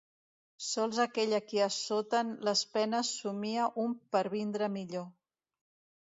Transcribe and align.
Sols 0.67 0.99
aquell 1.01 1.33
a 1.37 1.41
qui 1.49 1.59
assoten 1.65 2.31
les 2.49 2.63
penes 2.77 3.11
somia 3.25 3.67
un 3.83 3.93
pervindre 4.17 4.71
millor. 4.79 5.05